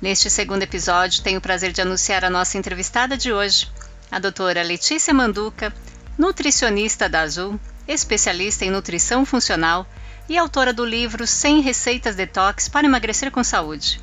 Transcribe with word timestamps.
Neste 0.00 0.30
segundo 0.30 0.62
episódio, 0.62 1.22
tenho 1.22 1.38
o 1.38 1.42
prazer 1.42 1.72
de 1.72 1.80
anunciar 1.80 2.24
a 2.24 2.30
nossa 2.30 2.56
entrevistada 2.56 3.16
de 3.16 3.32
hoje, 3.32 3.68
a 4.10 4.20
doutora 4.20 4.62
Letícia 4.62 5.12
Manduca, 5.12 5.74
nutricionista 6.16 7.08
da 7.08 7.22
Azul, 7.22 7.58
especialista 7.86 8.64
em 8.64 8.70
nutrição 8.70 9.26
funcional 9.26 9.84
e 10.28 10.38
autora 10.38 10.72
do 10.72 10.84
livro 10.84 11.26
100 11.26 11.62
Receitas 11.62 12.14
Detox 12.14 12.68
para 12.68 12.86
Emagrecer 12.86 13.30
com 13.32 13.42
Saúde. 13.42 14.00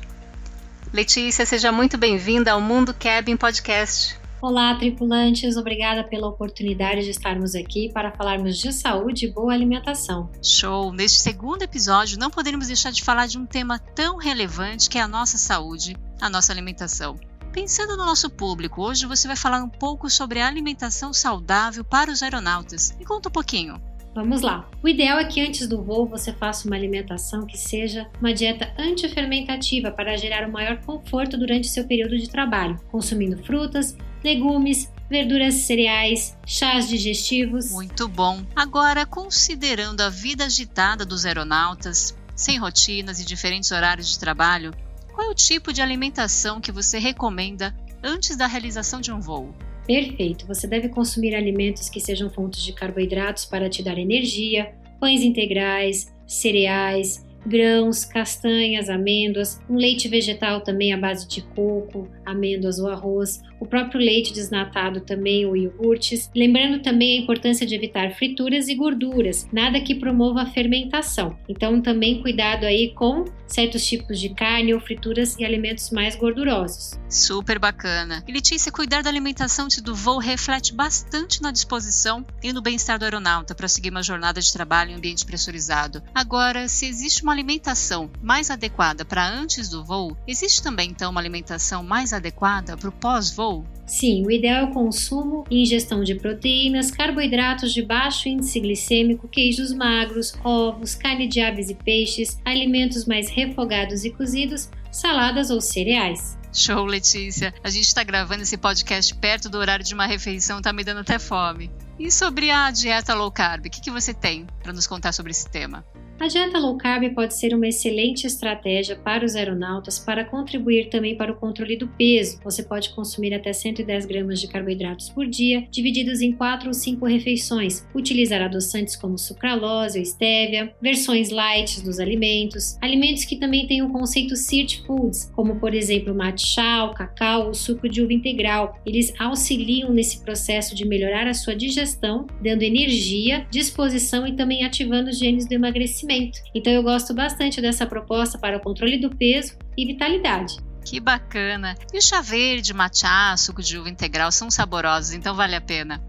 Letícia, 0.92 1.46
seja 1.46 1.72
muito 1.72 1.96
bem-vinda 1.96 2.52
ao 2.52 2.60
Mundo 2.60 2.92
Cabin 2.92 3.36
Podcast. 3.36 4.18
Olá, 4.40 4.74
tripulantes, 4.74 5.56
obrigada 5.56 6.04
pela 6.04 6.28
oportunidade 6.28 7.04
de 7.04 7.10
estarmos 7.10 7.54
aqui 7.54 7.90
para 7.90 8.12
falarmos 8.12 8.58
de 8.58 8.70
saúde 8.70 9.24
e 9.24 9.30
boa 9.30 9.54
alimentação. 9.54 10.30
Show! 10.42 10.92
Neste 10.92 11.20
segundo 11.20 11.62
episódio, 11.62 12.18
não 12.18 12.30
poderíamos 12.30 12.66
deixar 12.66 12.92
de 12.92 13.02
falar 13.02 13.26
de 13.28 13.38
um 13.38 13.46
tema 13.46 13.78
tão 13.78 14.18
relevante 14.18 14.90
que 14.90 14.98
é 14.98 15.00
a 15.00 15.08
nossa 15.08 15.38
saúde, 15.38 15.96
a 16.20 16.28
nossa 16.28 16.52
alimentação. 16.52 17.18
Pensando 17.50 17.96
no 17.96 18.04
nosso 18.04 18.28
público, 18.28 18.82
hoje 18.82 19.06
você 19.06 19.26
vai 19.26 19.36
falar 19.36 19.62
um 19.62 19.70
pouco 19.70 20.10
sobre 20.10 20.38
a 20.38 20.46
alimentação 20.46 21.14
saudável 21.14 21.82
para 21.82 22.10
os 22.10 22.22
aeronautas. 22.22 22.94
Me 22.98 23.06
conta 23.06 23.30
um 23.30 23.32
pouquinho. 23.32 23.80
Vamos 24.14 24.42
lá. 24.42 24.68
O 24.82 24.88
ideal 24.88 25.18
é 25.18 25.24
que 25.24 25.40
antes 25.40 25.66
do 25.66 25.82
voo 25.82 26.06
você 26.06 26.32
faça 26.32 26.66
uma 26.66 26.76
alimentação 26.76 27.46
que 27.46 27.56
seja 27.56 28.06
uma 28.18 28.32
dieta 28.32 28.72
antifermentativa 28.78 29.90
para 29.90 30.16
gerar 30.16 30.48
o 30.48 30.52
maior 30.52 30.78
conforto 30.82 31.36
durante 31.36 31.68
seu 31.68 31.86
período 31.86 32.16
de 32.16 32.28
trabalho, 32.28 32.78
consumindo 32.90 33.42
frutas, 33.44 33.96
legumes, 34.26 34.92
verduras 35.08 35.54
cereais, 35.54 36.36
chás 36.44 36.88
digestivos. 36.88 37.70
Muito 37.70 38.08
bom. 38.08 38.44
Agora, 38.56 39.06
considerando 39.06 40.00
a 40.00 40.08
vida 40.08 40.44
agitada 40.44 41.06
dos 41.06 41.24
aeronautas, 41.24 42.16
sem 42.34 42.58
rotinas 42.58 43.20
e 43.20 43.24
diferentes 43.24 43.70
horários 43.70 44.10
de 44.10 44.18
trabalho, 44.18 44.74
qual 45.14 45.28
é 45.28 45.30
o 45.30 45.34
tipo 45.34 45.72
de 45.72 45.80
alimentação 45.80 46.60
que 46.60 46.72
você 46.72 46.98
recomenda 46.98 47.74
antes 48.02 48.36
da 48.36 48.48
realização 48.48 49.00
de 49.00 49.12
um 49.12 49.20
voo? 49.20 49.54
Perfeito. 49.86 50.44
Você 50.48 50.66
deve 50.66 50.88
consumir 50.88 51.34
alimentos 51.34 51.88
que 51.88 52.00
sejam 52.00 52.28
fontes 52.28 52.62
de 52.62 52.72
carboidratos 52.72 53.44
para 53.44 53.70
te 53.70 53.82
dar 53.82 53.96
energia, 53.96 54.74
pães 54.98 55.22
integrais, 55.22 56.12
cereais, 56.26 57.24
grãos, 57.46 58.04
castanhas, 58.04 58.90
amêndoas, 58.90 59.60
um 59.70 59.76
leite 59.76 60.08
vegetal 60.08 60.60
também 60.60 60.92
à 60.92 60.96
base 60.96 61.28
de 61.28 61.42
coco, 61.42 62.08
amêndoas 62.24 62.78
ou 62.78 62.88
arroz, 62.88 63.40
o 63.60 63.66
próprio 63.66 64.00
leite 64.00 64.32
desnatado 64.32 65.00
também 65.00 65.46
ou 65.46 65.56
iogurtes. 65.56 66.30
Lembrando 66.34 66.82
também 66.82 67.18
a 67.18 67.22
importância 67.22 67.66
de 67.66 67.74
evitar 67.74 68.12
frituras 68.12 68.68
e 68.68 68.74
gorduras, 68.74 69.48
nada 69.52 69.80
que 69.80 69.94
promova 69.94 70.42
a 70.42 70.46
fermentação. 70.46 71.36
Então 71.48 71.80
também 71.80 72.20
cuidado 72.20 72.64
aí 72.64 72.92
com 72.94 73.24
certos 73.46 73.86
tipos 73.86 74.18
de 74.18 74.30
carne 74.30 74.74
ou 74.74 74.80
frituras 74.80 75.36
e 75.38 75.44
alimentos 75.44 75.90
mais 75.90 76.16
gordurosos. 76.16 76.98
Super 77.08 77.58
bacana. 77.58 78.22
E 78.26 78.32
Letícia, 78.32 78.72
cuidar 78.72 79.02
da 79.02 79.10
alimentação 79.10 79.66
antes 79.66 79.80
do 79.80 79.94
voo 79.94 80.18
reflete 80.18 80.74
bastante 80.74 81.40
na 81.40 81.50
disposição 81.50 82.26
e 82.42 82.52
no 82.52 82.60
bem-estar 82.60 82.98
do 82.98 83.04
aeronauta 83.04 83.54
para 83.54 83.68
seguir 83.68 83.90
uma 83.90 84.02
jornada 84.02 84.40
de 84.40 84.52
trabalho 84.52 84.90
em 84.90 84.94
ambiente 84.94 85.24
pressurizado. 85.24 86.02
Agora, 86.14 86.68
se 86.68 86.86
existe 86.86 87.22
uma 87.22 87.32
alimentação 87.32 88.10
mais 88.22 88.50
adequada 88.50 89.04
para 89.04 89.26
antes 89.26 89.68
do 89.68 89.84
voo, 89.84 90.16
existe 90.26 90.62
também 90.62 90.90
então 90.90 91.10
uma 91.10 91.20
alimentação 91.20 91.82
mais 91.82 92.12
adequada 92.12 92.76
para 92.76 92.88
o 92.88 92.92
pós-voo? 92.92 93.45
Sim, 93.86 94.26
o 94.26 94.30
ideal 94.30 94.66
é 94.66 94.68
o 94.68 94.72
consumo 94.72 95.44
e 95.48 95.62
ingestão 95.62 96.02
de 96.02 96.16
proteínas, 96.16 96.90
carboidratos 96.90 97.72
de 97.72 97.82
baixo 97.82 98.28
índice 98.28 98.58
glicêmico, 98.58 99.28
queijos 99.28 99.72
magros, 99.72 100.34
ovos, 100.42 100.96
carne 100.96 101.28
de 101.28 101.40
aves 101.40 101.70
e 101.70 101.74
peixes, 101.74 102.40
alimentos 102.44 103.04
mais 103.04 103.28
refogados 103.30 104.04
e 104.04 104.10
cozidos, 104.10 104.68
saladas 104.90 105.50
ou 105.50 105.60
cereais. 105.60 106.36
Show, 106.52 106.84
Letícia. 106.84 107.54
A 107.62 107.68
gente 107.68 107.84
está 107.84 108.02
gravando 108.02 108.42
esse 108.42 108.56
podcast 108.56 109.14
perto 109.14 109.48
do 109.48 109.58
horário 109.58 109.84
de 109.84 109.94
uma 109.94 110.06
refeição, 110.06 110.60
tá 110.60 110.72
me 110.72 110.82
dando 110.82 111.00
até 111.00 111.18
fome. 111.18 111.70
E 111.98 112.10
sobre 112.10 112.50
a 112.50 112.70
dieta 112.70 113.14
low 113.14 113.30
carb, 113.30 113.66
o 113.66 113.70
que, 113.70 113.80
que 113.80 113.90
você 113.90 114.12
tem 114.12 114.46
para 114.62 114.72
nos 114.72 114.86
contar 114.86 115.12
sobre 115.12 115.32
esse 115.32 115.48
tema? 115.48 115.84
A 116.18 116.28
dieta 116.28 116.58
low 116.58 116.78
carb 116.78 117.12
pode 117.14 117.34
ser 117.34 117.54
uma 117.54 117.68
excelente 117.68 118.26
estratégia 118.26 118.96
para 118.96 119.24
os 119.24 119.36
aeronautas 119.36 119.98
para 119.98 120.24
contribuir 120.24 120.88
também 120.88 121.14
para 121.14 121.30
o 121.30 121.36
controle 121.36 121.76
do 121.76 121.88
peso. 121.88 122.40
Você 122.42 122.62
pode 122.62 122.88
consumir 122.94 123.34
até 123.34 123.52
110 123.52 124.06
gramas 124.06 124.40
de 124.40 124.48
carboidratos 124.48 125.10
por 125.10 125.26
dia, 125.26 125.68
divididos 125.70 126.22
em 126.22 126.32
4 126.32 126.68
ou 126.68 126.74
5 126.74 127.04
refeições. 127.04 127.86
Utilizar 127.94 128.40
adoçantes 128.40 128.96
como 128.96 129.18
sucralose 129.18 129.98
ou 129.98 130.02
estévia, 130.02 130.74
versões 130.80 131.28
light 131.28 131.82
dos 131.82 132.00
alimentos, 132.00 132.78
alimentos 132.80 133.26
que 133.26 133.36
também 133.36 133.66
têm 133.66 133.82
o 133.82 133.90
conceito 133.90 134.36
SIRT 134.36 134.86
Foods, 134.86 135.30
como 135.36 135.56
por 135.56 135.74
exemplo 135.74 136.14
matcha, 136.14 136.84
o 136.84 136.94
cacau 136.94 137.48
ou 137.48 137.54
suco 137.54 137.90
de 137.90 138.00
uva 138.00 138.14
integral. 138.14 138.80
Eles 138.86 139.12
auxiliam 139.20 139.92
nesse 139.92 140.22
processo 140.22 140.74
de 140.74 140.86
melhorar 140.86 141.28
a 141.28 141.34
sua 141.34 141.54
digestão, 141.54 142.26
dando 142.42 142.62
energia, 142.62 143.46
disposição 143.50 144.26
e 144.26 144.34
também 144.34 144.64
ativando 144.64 145.10
os 145.10 145.18
genes 145.18 145.46
do 145.46 145.52
emagrecimento 145.52 146.05
emagrecimento. 146.06 146.38
Então 146.54 146.72
eu 146.72 146.82
gosto 146.82 147.12
bastante 147.12 147.60
dessa 147.60 147.84
proposta 147.86 148.38
para 148.38 148.56
o 148.56 148.60
controle 148.60 148.98
do 148.98 149.10
peso 149.10 149.56
e 149.76 149.84
vitalidade. 149.84 150.56
Que 150.84 151.00
bacana! 151.00 151.76
E 151.92 151.98
o 151.98 152.02
chá 152.02 152.20
verde, 152.20 152.72
matcha, 152.72 153.36
suco 153.36 153.60
de 153.60 153.76
uva 153.76 153.90
integral 153.90 154.30
são 154.30 154.50
saborosos, 154.50 155.12
então 155.12 155.34
vale 155.34 155.56
a 155.56 155.60
pena. 155.60 156.00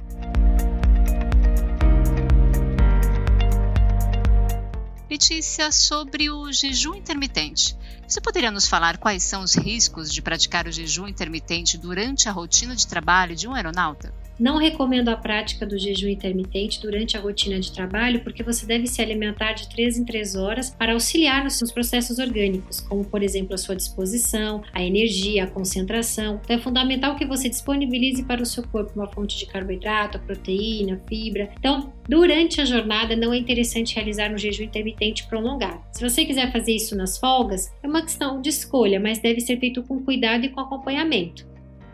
Letícia, 5.09 5.71
sobre 5.71 6.29
o 6.29 6.51
jejum 6.51 6.93
intermitente. 6.93 7.75
Você 8.07 8.21
poderia 8.21 8.49
nos 8.49 8.69
falar 8.69 8.97
quais 8.97 9.21
são 9.23 9.43
os 9.43 9.53
riscos 9.53 10.13
de 10.13 10.21
praticar 10.21 10.65
o 10.65 10.71
jejum 10.71 11.09
intermitente 11.09 11.77
durante 11.77 12.29
a 12.29 12.31
rotina 12.31 12.73
de 12.73 12.87
trabalho 12.87 13.35
de 13.35 13.49
um 13.49 13.53
aeronauta? 13.53 14.13
Não 14.39 14.57
recomendo 14.57 15.09
a 15.09 15.17
prática 15.17 15.65
do 15.65 15.79
jejum 15.79 16.09
intermitente 16.09 16.79
durante 16.79 17.17
a 17.17 17.19
rotina 17.19 17.59
de 17.59 17.71
trabalho, 17.71 18.21
porque 18.23 18.43
você 18.43 18.67
deve 18.67 18.85
se 18.85 19.01
alimentar 19.01 19.53
de 19.53 19.67
3 19.67 19.97
em 19.97 20.05
3 20.05 20.35
horas 20.35 20.69
para 20.69 20.93
auxiliar 20.93 21.43
nos 21.43 21.57
seus 21.57 21.71
processos 21.71 22.19
orgânicos, 22.19 22.79
como 22.79 23.03
por 23.03 23.23
exemplo 23.23 23.55
a 23.55 23.57
sua 23.57 23.75
disposição, 23.75 24.61
a 24.71 24.83
energia, 24.83 25.45
a 25.45 25.47
concentração. 25.47 26.39
Então 26.43 26.55
é 26.55 26.59
fundamental 26.59 27.15
que 27.15 27.25
você 27.25 27.49
disponibilize 27.49 28.23
para 28.23 28.41
o 28.41 28.45
seu 28.45 28.61
corpo 28.67 28.91
uma 28.95 29.07
fonte 29.07 29.37
de 29.39 29.47
carboidrato, 29.47 30.19
proteína, 30.19 31.01
fibra. 31.09 31.49
Então, 31.57 31.91
durante 32.07 32.61
a 32.61 32.65
jornada 32.65 33.15
não 33.15 33.33
é 33.33 33.37
interessante 33.37 33.95
realizar 33.95 34.31
um 34.31 34.37
jejum 34.37 34.63
intermitente 34.63 35.25
prolongado. 35.27 35.81
Se 35.91 36.07
você 36.07 36.23
quiser 36.23 36.51
fazer 36.51 36.73
isso 36.73 36.95
nas 36.95 37.17
folgas, 37.17 37.71
é 37.81 37.87
uma 37.87 37.96
questão 38.01 38.41
de 38.41 38.49
escolha, 38.49 38.99
mas 38.99 39.19
deve 39.19 39.41
ser 39.41 39.59
feito 39.59 39.83
com 39.83 40.03
cuidado 40.03 40.45
e 40.45 40.49
com 40.49 40.59
acompanhamento. 40.59 41.47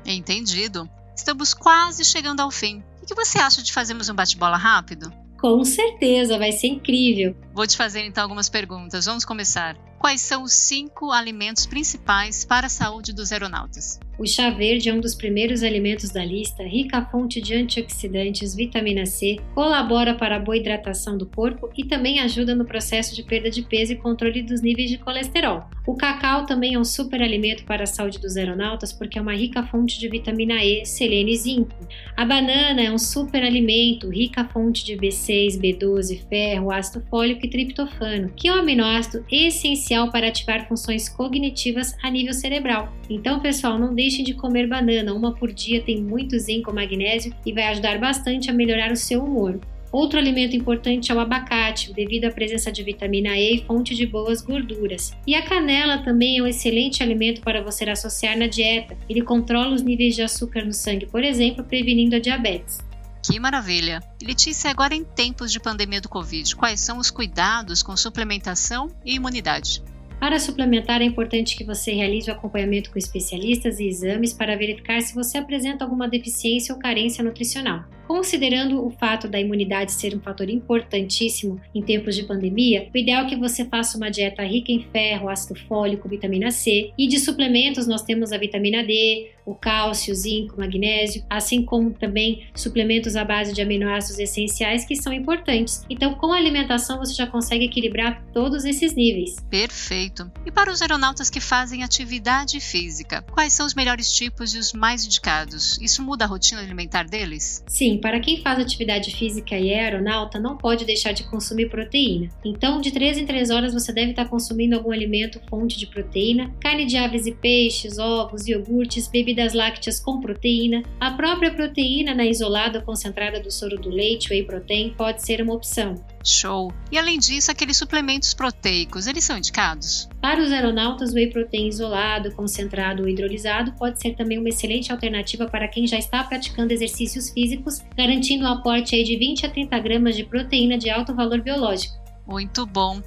Entendido. 0.06 0.90
Estamos 1.16 1.54
quase 1.54 2.04
chegando 2.04 2.42
ao 2.42 2.52
fim. 2.52 2.84
O 3.02 3.06
que 3.06 3.16
você 3.16 3.38
acha 3.38 3.62
de 3.62 3.72
fazermos 3.72 4.10
um 4.10 4.16
bate-bola 4.16 4.58
rápido? 4.58 5.12
Com 5.40 5.64
certeza, 5.66 6.38
vai 6.38 6.52
ser 6.52 6.68
incrível. 6.68 7.36
Vou 7.54 7.68
te 7.68 7.76
fazer 7.76 8.06
então 8.06 8.24
algumas 8.24 8.50
perguntas. 8.50 9.06
Vamos 9.06 9.26
começar. 9.26 9.78
Quais 10.04 10.20
são 10.20 10.44
os 10.44 10.52
cinco 10.52 11.12
alimentos 11.12 11.66
principais 11.66 12.44
para 12.44 12.68
a 12.68 12.70
saúde 12.70 13.14
dos 13.14 13.32
aeronautas? 13.32 14.02
O 14.20 14.28
chá 14.28 14.52
verde 14.52 14.90
é 14.90 14.94
um 14.94 15.00
dos 15.00 15.16
primeiros 15.16 15.64
alimentos 15.64 16.10
da 16.12 16.24
lista, 16.24 16.62
rica 16.62 17.04
fonte 17.06 17.42
de 17.42 17.56
antioxidantes, 17.56 18.54
vitamina 18.54 19.08
C, 19.08 19.40
colabora 19.56 20.14
para 20.14 20.36
a 20.36 20.40
boa 20.40 20.56
hidratação 20.56 21.18
do 21.18 21.26
corpo 21.26 21.72
e 21.76 21.86
também 21.86 22.20
ajuda 22.20 22.54
no 22.54 22.64
processo 22.64 23.16
de 23.16 23.24
perda 23.24 23.50
de 23.50 23.64
peso 23.64 23.94
e 23.94 23.96
controle 23.96 24.44
dos 24.44 24.62
níveis 24.62 24.90
de 24.90 25.00
colesterol. 25.00 25.64
O 25.88 25.96
cacau 25.96 26.46
também 26.46 26.76
é 26.76 26.80
um 26.80 26.84
super 26.84 27.24
alimento 27.24 27.66
para 27.66 27.84
a 27.84 27.88
saúde 27.88 28.20
dos 28.20 28.38
aeronautas 28.38 28.94
porque 28.94 29.18
é 29.18 29.22
uma 29.22 29.34
rica 29.34 29.64
fonte 29.64 30.00
de 30.00 30.08
vitamina 30.08 30.64
E, 30.64 30.86
selênio 30.86 31.34
e 31.34 31.38
zinco. 31.38 31.76
A 32.16 32.24
banana 32.24 32.82
é 32.82 32.92
um 32.92 33.00
super 33.00 33.44
alimento, 33.44 34.10
rica 34.10 34.46
fonte 34.46 34.86
de 34.86 34.96
B6, 34.96 35.60
B12, 35.60 36.28
ferro, 36.30 36.72
ácido 36.72 37.04
fólico 37.10 37.46
e 37.46 37.50
triptofano, 37.50 38.30
que 38.36 38.48
é 38.48 38.54
um 38.54 38.60
aminoácido 38.60 39.26
essencial 39.32 39.93
para 40.12 40.28
ativar 40.28 40.68
funções 40.68 41.08
cognitivas 41.08 41.96
a 42.02 42.10
nível 42.10 42.34
cerebral. 42.34 42.92
Então, 43.10 43.40
pessoal, 43.40 43.78
não 43.78 43.94
deixem 43.94 44.24
de 44.24 44.34
comer 44.34 44.68
banana, 44.68 45.14
uma 45.14 45.34
por 45.34 45.52
dia 45.52 45.82
tem 45.82 46.02
muito 46.02 46.38
zinco, 46.38 46.74
magnésio 46.74 47.34
e 47.46 47.54
vai 47.54 47.66
ajudar 47.66 48.00
bastante 48.00 48.50
a 48.50 48.54
melhorar 48.54 48.92
o 48.92 48.98
seu 48.98 49.24
humor. 49.24 49.60
Outro 49.94 50.18
alimento 50.18 50.56
importante 50.56 51.12
é 51.12 51.16
o 51.16 51.20
abacate, 51.20 51.94
devido 51.94 52.26
à 52.26 52.32
presença 52.32 52.72
de 52.72 52.82
vitamina 52.82 53.38
E 53.38 53.58
e 53.58 53.64
fonte 53.64 53.94
de 53.94 54.08
boas 54.08 54.42
gorduras. 54.42 55.16
E 55.28 55.36
a 55.36 55.44
canela 55.44 56.00
também 56.00 56.40
é 56.40 56.42
um 56.42 56.48
excelente 56.48 57.04
alimento 57.04 57.42
para 57.42 57.62
você 57.62 57.88
associar 57.88 58.36
na 58.36 58.48
dieta. 58.48 58.98
Ele 59.08 59.22
controla 59.22 59.72
os 59.72 59.84
níveis 59.84 60.16
de 60.16 60.24
açúcar 60.24 60.66
no 60.66 60.74
sangue, 60.74 61.06
por 61.06 61.24
exemplo, 61.24 61.64
prevenindo 61.64 62.16
a 62.16 62.20
diabetes. 62.20 62.80
Que 63.24 63.40
maravilha! 63.40 64.02
Letícia, 64.22 64.70
agora 64.70 64.94
em 64.94 65.06
tempos 65.06 65.50
de 65.50 65.58
pandemia 65.58 66.02
do 66.02 66.10
Covid, 66.10 66.56
quais 66.58 66.82
são 66.82 66.98
os 66.98 67.10
cuidados 67.10 67.82
com 67.82 67.96
suplementação 67.96 68.90
e 69.06 69.16
imunidade? 69.16 69.82
Para 70.20 70.40
suplementar, 70.40 71.02
é 71.02 71.06
importante 71.06 71.56
que 71.56 71.64
você 71.64 71.94
realize 71.94 72.30
o 72.30 72.34
acompanhamento 72.34 72.92
com 72.92 73.00
especialistas 73.00 73.80
e 73.80 73.88
exames 73.88 74.34
para 74.34 74.58
verificar 74.58 75.02
se 75.02 75.16
você 75.16 75.38
apresenta 75.38 75.86
alguma 75.86 76.08
deficiência 76.08 76.76
ou 76.76 76.80
carência 76.80 77.24
nutricional. 77.24 77.86
Considerando 78.08 78.86
o 78.86 78.92
fato 78.92 79.28
da 79.28 79.40
imunidade 79.40 79.92
ser 79.92 80.16
um 80.16 80.20
fator 80.20 80.50
importantíssimo 80.50 81.60
em 81.74 81.82
tempos 81.82 82.16
de 82.16 82.24
pandemia, 82.24 82.90
o 82.94 82.98
ideal 82.98 83.26
é 83.26 83.30
que 83.30 83.36
você 83.36 83.66
faça 83.66 83.98
uma 83.98 84.10
dieta 84.10 84.44
rica 84.44 84.72
em 84.72 84.84
ferro, 84.92 85.30
ácido 85.30 85.60
fólico, 85.68 86.10
vitamina 86.10 86.52
C 86.52 86.92
e 86.98 87.08
de 87.08 87.20
suplementos 87.20 87.88
nós 87.88 88.02
temos 88.02 88.32
a 88.32 88.38
vitamina 88.38 88.84
D, 88.84 89.32
o 89.46 89.54
cálcio, 89.54 90.14
o 90.14 90.16
zinco, 90.16 90.56
o 90.56 90.60
magnésio, 90.60 91.24
assim 91.30 91.64
como 91.64 91.92
também 91.92 92.48
suplementos 92.56 93.16
à 93.16 93.24
base 93.24 93.54
de 93.54 93.62
aminoácidos 93.62 94.20
essenciais 94.20 94.86
que 94.86 94.96
são 94.96 95.12
importantes. 95.12 95.84
Então, 95.90 96.14
com 96.16 96.32
a 96.32 96.38
alimentação 96.38 96.98
você 96.98 97.14
já 97.14 97.28
consegue 97.28 97.66
equilibrar 97.66 98.24
todos 98.34 98.66
esses 98.66 98.96
níveis. 98.96 99.36
Perfeito. 99.50 100.32
E 100.46 100.52
para 100.52 100.72
os 100.72 100.82
aeronautas 100.82 101.30
que 101.30 101.40
fazem 101.40 101.84
atividade 101.84 102.60
física, 102.60 103.22
quais 103.32 103.54
são 103.54 103.66
os 103.66 103.74
melhores 103.74 104.12
tipos 104.12 104.54
e 104.54 104.58
os 104.58 104.74
mais 104.74 105.06
indicados? 105.06 105.78
Isso 105.82 106.02
muda 106.02 106.26
a 106.26 106.28
rotina 106.28 106.62
alimentar 106.62 107.04
deles? 107.04 107.64
Sim, 107.68 107.93
para 107.98 108.20
quem 108.20 108.42
faz 108.42 108.60
atividade 108.60 109.16
física 109.16 109.58
e 109.58 109.70
é 109.70 109.84
aeronauta, 109.84 110.40
não 110.40 110.58
pode 110.58 110.86
deixar 110.86 111.12
de 111.12 111.24
consumir 111.24 111.70
proteína. 111.70 112.30
Então, 112.44 112.80
de 112.80 112.92
3 112.92 113.18
em 113.18 113.26
3 113.26 113.50
horas 113.50 113.74
você 113.74 113.92
deve 113.92 114.12
estar 114.12 114.26
consumindo 114.26 114.76
algum 114.76 114.92
alimento 114.92 115.40
fonte 115.50 115.78
de 115.78 115.88
proteína, 115.88 116.52
carne 116.60 116.86
de 116.86 116.98
aves 116.98 117.26
e 117.26 117.32
peixes, 117.32 117.98
ovos, 117.98 118.48
iogurtes, 118.48 119.08
bebidas 119.08 119.54
lácteas 119.54 120.00
com 120.00 120.20
proteína. 120.20 120.84
A 121.00 121.12
própria 121.12 121.52
proteína 121.52 122.14
na 122.14 122.26
isolada 122.26 122.80
ou 122.80 122.86
concentrada 122.86 123.40
do 123.40 123.52
soro 123.52 123.80
do 123.80 123.90
leite, 123.90 124.30
whey 124.30 124.44
protein, 124.44 124.94
pode 124.98 125.22
ser 125.24 125.42
uma 125.42 125.54
opção. 125.54 125.96
Show! 126.24 126.74
E 126.92 126.98
além 126.98 127.20
disso, 127.20 127.52
aqueles 127.52 127.76
suplementos 127.78 128.34
proteicos, 128.34 129.08
eles 129.08 129.24
são 129.24 129.38
indicados? 129.38 130.08
Para 130.22 130.42
os 130.42 130.52
aeronautas, 130.52 131.12
o 131.12 131.16
whey 131.16 131.30
protein 131.30 131.68
isolado, 131.68 132.32
concentrado 132.32 133.04
ou 133.04 133.10
hidrolisado 133.10 133.74
pode 133.74 134.02
ser 134.02 134.16
também 134.16 134.40
uma 134.40 134.50
excelente 134.50 134.92
alternativa 134.92 135.48
para 135.48 135.68
quem 135.68 135.86
já 135.86 135.98
está 135.98 136.24
praticando 136.24 136.72
exercícios 136.72 137.30
físicos, 137.30 137.82
garantindo 137.98 138.46
um 138.46 138.48
aporte 138.48 139.04
de 139.04 139.18
20 139.18 139.46
a 139.46 139.50
30 139.50 139.80
gramas 139.80 140.16
de 140.16 140.24
proteína 140.24 140.78
de 140.78 140.90
alto 140.90 141.14
valor 141.14 141.42
biológico. 141.42 141.96
Muito 142.26 142.66
bom! 142.66 143.02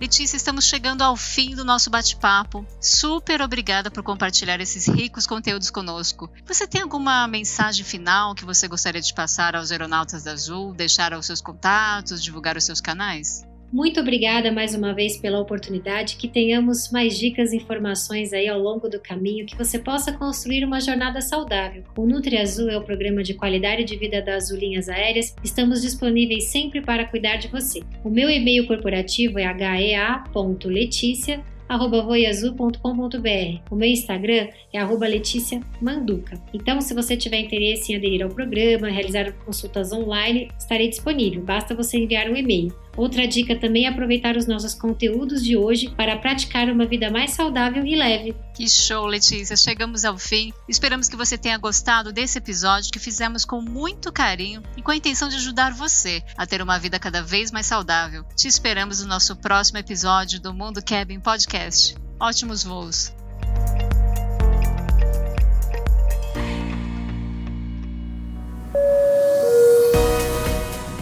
Letícia, 0.00 0.36
estamos 0.36 0.64
chegando 0.64 1.02
ao 1.02 1.16
fim 1.16 1.56
do 1.56 1.64
nosso 1.64 1.90
bate-papo. 1.90 2.64
Super 2.80 3.42
obrigada 3.42 3.90
por 3.90 4.04
compartilhar 4.04 4.60
esses 4.60 4.86
ricos 4.86 5.26
conteúdos 5.26 5.70
conosco. 5.70 6.30
Você 6.46 6.68
tem 6.68 6.82
alguma 6.82 7.26
mensagem 7.26 7.84
final 7.84 8.32
que 8.32 8.44
você 8.44 8.68
gostaria 8.68 9.00
de 9.00 9.12
passar 9.12 9.56
aos 9.56 9.72
aeronautas 9.72 10.22
da 10.22 10.30
Azul, 10.30 10.72
deixar 10.72 11.12
os 11.14 11.26
seus 11.26 11.40
contatos, 11.40 12.22
divulgar 12.22 12.56
os 12.56 12.62
seus 12.62 12.80
canais? 12.80 13.44
Muito 13.70 14.00
obrigada 14.00 14.50
mais 14.50 14.74
uma 14.74 14.94
vez 14.94 15.18
pela 15.18 15.38
oportunidade, 15.38 16.16
que 16.16 16.26
tenhamos 16.26 16.90
mais 16.90 17.18
dicas 17.18 17.52
e 17.52 17.56
informações 17.56 18.32
aí 18.32 18.48
ao 18.48 18.58
longo 18.58 18.88
do 18.88 18.98
caminho, 18.98 19.44
que 19.44 19.54
você 19.54 19.78
possa 19.78 20.10
construir 20.10 20.64
uma 20.64 20.80
jornada 20.80 21.20
saudável. 21.20 21.84
O 21.94 22.06
Nutri 22.06 22.38
Azul 22.38 22.70
é 22.70 22.78
o 22.78 22.82
programa 22.82 23.22
de 23.22 23.34
qualidade 23.34 23.84
de 23.84 23.94
vida 23.96 24.22
das 24.22 24.44
Azul 24.44 24.58
Linhas 24.58 24.88
Aéreas. 24.88 25.36
Estamos 25.44 25.82
disponíveis 25.82 26.44
sempre 26.44 26.80
para 26.80 27.04
cuidar 27.04 27.36
de 27.36 27.48
você. 27.48 27.82
O 28.02 28.08
meu 28.08 28.30
e-mail 28.30 28.66
corporativo 28.66 29.38
é 29.38 29.44
hea.leticia 29.44 31.44
voiazul.com.br. 31.76 33.60
O 33.70 33.76
meu 33.76 33.90
Instagram 33.90 34.48
é 34.72 34.78
arroba 34.78 35.06
Letícia 35.06 35.60
Manduca. 35.82 36.42
Então, 36.54 36.80
se 36.80 36.94
você 36.94 37.18
tiver 37.18 37.40
interesse 37.40 37.92
em 37.92 37.96
aderir 37.96 38.22
ao 38.22 38.30
programa, 38.30 38.88
realizar 38.88 39.30
consultas 39.44 39.92
online, 39.92 40.48
estarei 40.58 40.88
disponível. 40.88 41.42
Basta 41.42 41.74
você 41.74 41.98
enviar 41.98 42.30
um 42.30 42.36
e-mail. 42.36 42.72
Outra 42.98 43.28
dica 43.28 43.54
também 43.54 43.86
é 43.86 43.88
aproveitar 43.88 44.36
os 44.36 44.48
nossos 44.48 44.74
conteúdos 44.74 45.44
de 45.44 45.56
hoje 45.56 45.88
para 45.90 46.16
praticar 46.16 46.68
uma 46.68 46.84
vida 46.84 47.08
mais 47.12 47.30
saudável 47.30 47.86
e 47.86 47.94
leve. 47.94 48.34
Que 48.52 48.68
show, 48.68 49.06
Letícia! 49.06 49.56
Chegamos 49.56 50.04
ao 50.04 50.18
fim. 50.18 50.52
Esperamos 50.68 51.08
que 51.08 51.14
você 51.14 51.38
tenha 51.38 51.56
gostado 51.58 52.12
desse 52.12 52.38
episódio 52.38 52.90
que 52.90 52.98
fizemos 52.98 53.44
com 53.44 53.62
muito 53.62 54.12
carinho 54.12 54.64
e 54.76 54.82
com 54.82 54.90
a 54.90 54.96
intenção 54.96 55.28
de 55.28 55.36
ajudar 55.36 55.72
você 55.72 56.24
a 56.36 56.44
ter 56.44 56.60
uma 56.60 56.76
vida 56.76 56.98
cada 56.98 57.22
vez 57.22 57.52
mais 57.52 57.66
saudável. 57.66 58.24
Te 58.34 58.48
esperamos 58.48 59.00
no 59.00 59.06
nosso 59.06 59.36
próximo 59.36 59.78
episódio 59.78 60.40
do 60.40 60.52
Mundo 60.52 60.82
Cabin 60.84 61.20
Podcast. 61.20 61.94
Ótimos 62.18 62.64
voos! 62.64 63.14